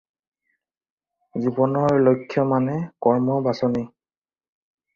জীৱনৰ 1.43 1.99
লক্ষ্য 2.07 2.47
মানে 2.55 2.81
কৰ্ম 3.07 3.39
বাছনি। 3.51 3.87